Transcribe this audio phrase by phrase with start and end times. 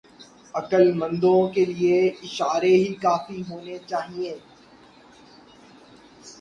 [0.55, 4.37] عقلمندوں کے لئے اشارے ہی کافی ہونے چاہئیں۔